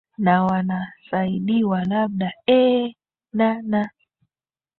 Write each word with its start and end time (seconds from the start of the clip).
na 0.23 0.35
wanasaidiwa 0.47 1.79
labda 1.91 2.29
eeeh 2.59 2.93
na 3.37 3.49
na 3.69 3.81